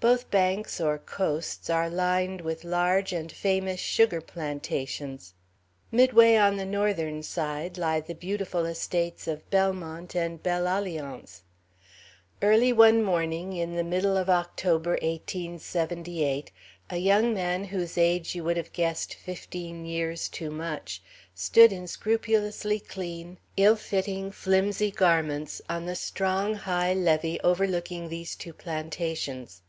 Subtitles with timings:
[0.00, 5.32] Both banks, or "coasts," are lined with large and famous sugar plantations.
[5.90, 11.40] Midway on the northern side, lie the beautiful estates of "Belmont" and "Belle Alliance."
[12.42, 16.50] Early one morning in the middle of October, 1878,
[16.90, 21.02] a young man, whose age you would have guessed fifteen years too much,
[21.34, 28.36] stood in scrupulously clean, ill fitting, flimsy garments, on the strong, high levee overlooking these
[28.36, 29.62] two plantations.